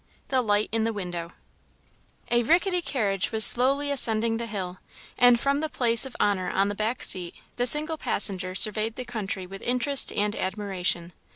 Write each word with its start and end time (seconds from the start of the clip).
The 0.29 0.41
Light 0.41 0.67
in 0.71 0.83
the 0.83 0.93
Window 0.93 1.33
A 2.31 2.41
rickety 2.41 2.81
carriage 2.81 3.31
was 3.31 3.45
slowly 3.45 3.91
ascending 3.91 4.37
the 4.37 4.47
hill, 4.47 4.79
and 5.15 5.39
from 5.39 5.59
the 5.59 5.69
place 5.69 6.07
of 6.07 6.15
honour 6.19 6.49
on 6.49 6.69
the 6.69 6.73
back 6.73 7.03
seat, 7.03 7.35
the 7.57 7.67
single 7.67 7.99
passenger 7.99 8.55
surveyed 8.55 8.95
the 8.95 9.05
country 9.05 9.45
with 9.45 9.61
interest 9.61 10.11
and 10.11 10.35
admiration. 10.35 11.13